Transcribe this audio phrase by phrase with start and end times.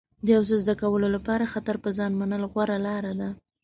[0.25, 3.29] د یو څه زده کولو لپاره خطر په ځان منل غوره لاره ده.